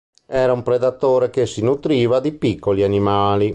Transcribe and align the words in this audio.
Era 0.25 0.51
un 0.51 0.63
predatore 0.63 1.29
che 1.29 1.45
si 1.45 1.61
nutriva 1.61 2.19
di 2.19 2.31
piccoli 2.31 2.81
animali. 2.81 3.49